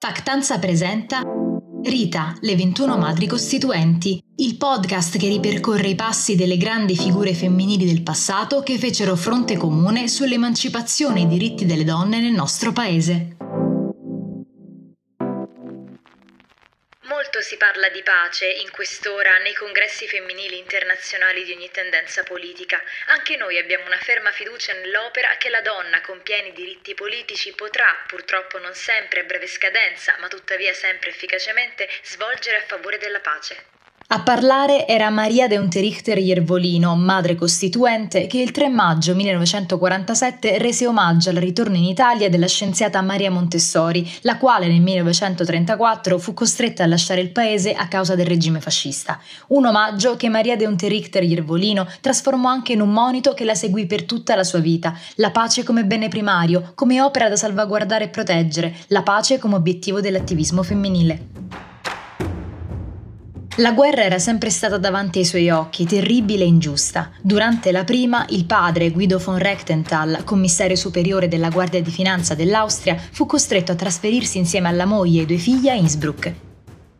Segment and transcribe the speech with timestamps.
[0.00, 1.22] Factanza presenta
[1.82, 7.84] Rita, le 21 madri costituenti, il podcast che ripercorre i passi delle grandi figure femminili
[7.84, 13.37] del passato che fecero fronte comune sull'emancipazione e i diritti delle donne nel nostro paese.
[17.38, 22.82] Molto si parla di pace in quest'ora nei congressi femminili internazionali di ogni tendenza politica.
[23.06, 27.96] Anche noi abbiamo una ferma fiducia nell'opera che la donna con pieni diritti politici potrà,
[28.08, 33.77] purtroppo non sempre a breve scadenza, ma tuttavia sempre efficacemente, svolgere a favore della pace.
[34.10, 40.86] A parlare era Maria de Unterichter Iervolino, madre costituente, che il 3 maggio 1947 rese
[40.86, 46.84] omaggio al ritorno in Italia della scienziata Maria Montessori, la quale nel 1934 fu costretta
[46.84, 49.20] a lasciare il paese a causa del regime fascista.
[49.48, 53.84] Un omaggio che Maria de Unterichter Iervolino trasformò anche in un monito che la seguì
[53.84, 58.08] per tutta la sua vita, la pace come bene primario, come opera da salvaguardare e
[58.08, 61.67] proteggere, la pace come obiettivo dell'attivismo femminile.
[63.60, 67.10] La guerra era sempre stata davanti ai suoi occhi, terribile e ingiusta.
[67.20, 72.96] Durante la prima, il padre, Guido von Rechtenthal, commissario superiore della Guardia di Finanza dell'Austria,
[73.10, 76.47] fu costretto a trasferirsi insieme alla moglie e due figli a Innsbruck.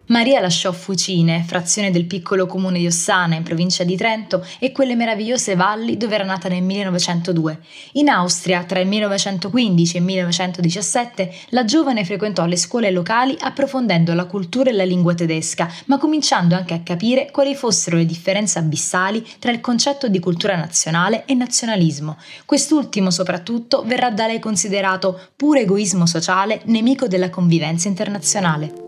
[0.09, 4.95] Maria lasciò Fucine, frazione del piccolo comune di Ossana in provincia di Trento, e quelle
[4.95, 7.61] meravigliose valli dove era nata nel 1902.
[7.93, 14.15] In Austria, tra il 1915 e il 1917, la giovane frequentò le scuole locali approfondendo
[14.15, 18.59] la cultura e la lingua tedesca, ma cominciando anche a capire quali fossero le differenze
[18.59, 22.17] abissali tra il concetto di cultura nazionale e nazionalismo.
[22.47, 28.88] Quest'ultimo soprattutto verrà da lei considerato puro egoismo sociale, nemico della convivenza internazionale.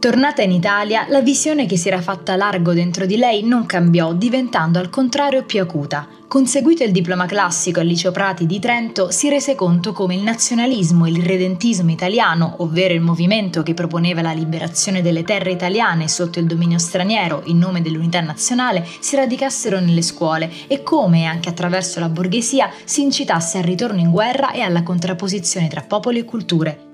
[0.00, 4.12] Tornata in Italia, la visione che si era fatta largo dentro di lei non cambiò,
[4.12, 6.06] diventando al contrario più acuta.
[6.28, 11.04] Conseguito il diploma classico al Liceo Prati di Trento, si rese conto come il nazionalismo
[11.04, 16.38] e il redentismo italiano, ovvero il movimento che proponeva la liberazione delle terre italiane sotto
[16.38, 21.98] il dominio straniero in nome dell'unità nazionale, si radicassero nelle scuole e come, anche attraverso
[21.98, 26.87] la borghesia, si incitasse al ritorno in guerra e alla contrapposizione tra popoli e culture.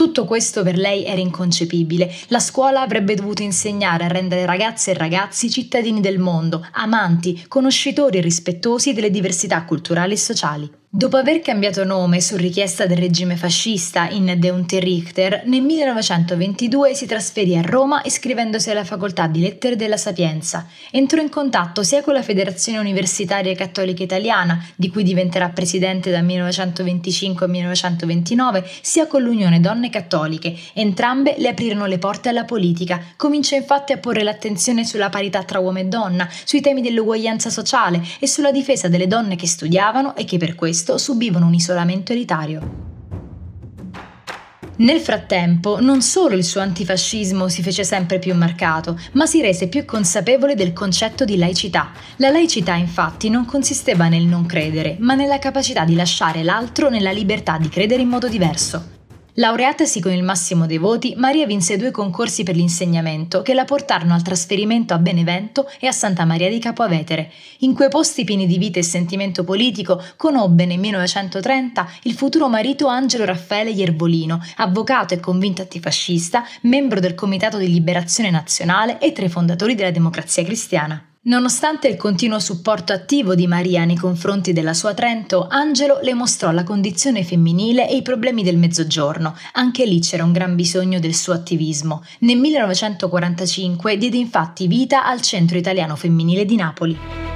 [0.00, 2.10] Tutto questo per lei era inconcepibile.
[2.28, 8.16] La scuola avrebbe dovuto insegnare a rendere ragazze e ragazzi cittadini del mondo, amanti, conoscitori
[8.16, 10.79] e rispettosi delle diversità culturali e sociali.
[10.92, 17.06] Dopo aver cambiato nome su richiesta del regime fascista in De Unterrichter, nel 1922 si
[17.06, 20.66] trasferì a Roma iscrivendosi alla Facoltà di Lettere della Sapienza.
[20.90, 26.24] Entrò in contatto sia con la Federazione Universitaria Cattolica Italiana, di cui diventerà presidente dal
[26.24, 30.56] 1925 al 1929, sia con l'Unione Donne Cattoliche.
[30.72, 33.00] Entrambe le aprirono le porte alla politica.
[33.16, 38.02] Cominciò infatti a porre l'attenzione sulla parità tra uomo e donna, sui temi dell'uguaglianza sociale
[38.18, 42.12] e sulla difesa delle donne che studiavano e che per questo questo subivano un isolamento
[42.12, 42.88] elitario.
[44.76, 49.68] Nel frattempo, non solo il suo antifascismo si fece sempre più marcato, ma si rese
[49.68, 51.90] più consapevole del concetto di laicità.
[52.16, 57.12] La laicità, infatti, non consisteva nel non credere, ma nella capacità di lasciare l'altro nella
[57.12, 58.99] libertà di credere in modo diverso.
[59.40, 64.12] Laureatasi con il massimo dei voti, Maria vinse due concorsi per l'insegnamento che la portarono
[64.12, 67.32] al trasferimento a Benevento e a Santa Maria di Capovetere.
[67.60, 72.86] In quei posti pieni di vita e sentimento politico conobbe nel 1930 il futuro marito
[72.86, 79.24] Angelo Raffaele Iervolino, avvocato e convinto antifascista, membro del Comitato di Liberazione Nazionale e tra
[79.24, 81.09] i fondatori della Democrazia Cristiana.
[81.30, 86.50] Nonostante il continuo supporto attivo di Maria nei confronti della sua Trento, Angelo le mostrò
[86.50, 89.36] la condizione femminile e i problemi del mezzogiorno.
[89.52, 92.02] Anche lì c'era un gran bisogno del suo attivismo.
[92.20, 97.29] Nel 1945 diede infatti vita al Centro Italiano Femminile di Napoli.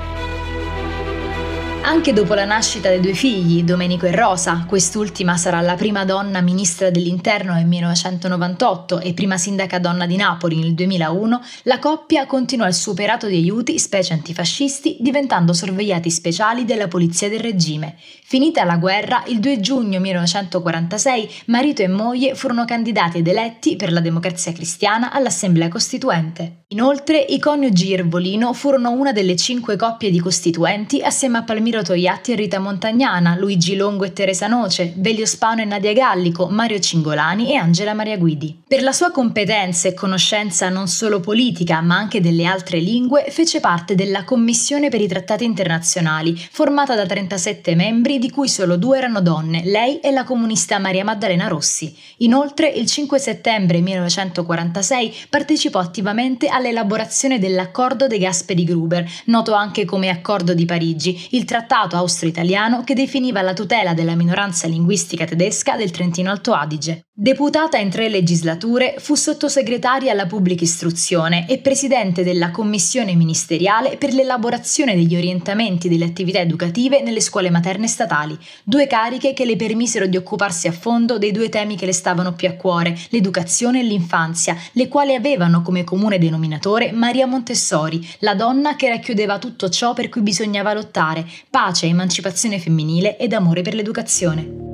[1.86, 6.40] Anche dopo la nascita dei due figli, Domenico e Rosa, quest'ultima sarà la prima donna
[6.40, 12.66] ministra dell'interno nel 1998 e prima sindaca donna di Napoli nel 2001, la coppia continuò
[12.66, 17.96] il suo operato di aiuti, specie antifascisti, diventando sorvegliati speciali della polizia del regime.
[17.98, 23.92] Finita la guerra, il 2 giugno 1946 marito e moglie furono candidati ed eletti per
[23.92, 26.63] la democrazia cristiana all'Assemblea Costituente.
[26.74, 32.32] Inoltre, i coniugi Irvolino furono una delle cinque coppie di costituenti assieme a Palmiro Toiatti
[32.32, 37.52] e Rita Montagnana, Luigi Longo e Teresa Noce, Velio Spano e Nadia Gallico, Mario Cingolani
[37.52, 38.62] e Angela Maria Guidi.
[38.66, 43.60] Per la sua competenza e conoscenza non solo politica ma anche delle altre lingue, fece
[43.60, 48.98] parte della Commissione per i Trattati Internazionali, formata da 37 membri di cui solo due
[48.98, 51.96] erano donne, lei e la comunista Maria Maddalena Rossi.
[52.18, 59.84] Inoltre, il 5 settembre 1946 partecipò attivamente alla all'elaborazione dell'Accordo dei Gasperi Gruber, noto anche
[59.84, 65.76] come Accordo di Parigi, il trattato austro-italiano che definiva la tutela della minoranza linguistica tedesca
[65.76, 67.03] del Trentino Alto Adige.
[67.16, 74.12] Deputata in tre legislature, fu sottosegretaria alla pubblica istruzione e presidente della commissione ministeriale per
[74.12, 80.08] l'elaborazione degli orientamenti delle attività educative nelle scuole materne statali, due cariche che le permisero
[80.08, 83.84] di occuparsi a fondo dei due temi che le stavano più a cuore, l'educazione e
[83.84, 89.94] l'infanzia, le quali avevano come comune denominatore Maria Montessori, la donna che racchiudeva tutto ciò
[89.94, 94.73] per cui bisognava lottare, pace, emancipazione femminile ed amore per l'educazione.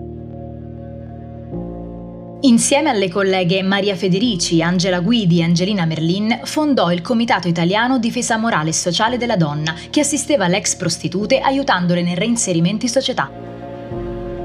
[2.42, 8.38] Insieme alle colleghe Maria Federici, Angela Guidi e Angelina Merlin, fondò il Comitato Italiano Difesa
[8.38, 13.31] Morale e Sociale della Donna, che assisteva le ex prostitute aiutandole nel reinserimento in società.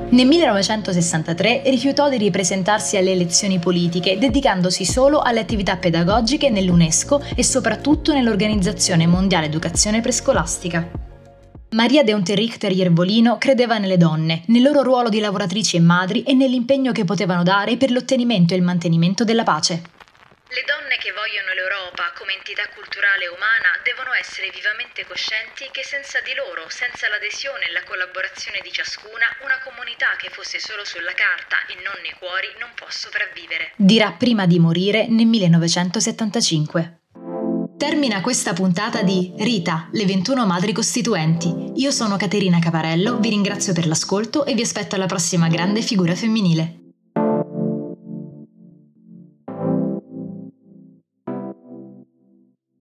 [0.10, 7.46] Nel 1963 rifiutò di ripresentarsi alle elezioni politiche, dedicandosi solo alle attività pedagogiche nell'UNESCO e
[7.46, 11.05] soprattutto nell'Organizzazione Mondiale Educazione Prescolastica.
[11.76, 16.32] Maria de Unterrichter Iervolino credeva nelle donne, nel loro ruolo di lavoratrici e madri e
[16.32, 19.84] nell'impegno che potevano dare per l'ottenimento e il mantenimento della pace.
[20.48, 25.84] Le donne che vogliono l'Europa come entità culturale e umana devono essere vivamente coscienti che
[25.84, 30.88] senza di loro, senza l'adesione e la collaborazione di ciascuna, una comunità che fosse solo
[30.88, 33.76] sulla carta e non nei cuori non può sopravvivere.
[33.76, 37.04] Dirà prima di morire nel 1975.
[37.88, 41.74] Termina questa puntata di Rita, le 21 madri costituenti.
[41.76, 46.16] Io sono Caterina Caparello, vi ringrazio per l'ascolto e vi aspetto alla prossima grande figura
[46.16, 46.85] femminile.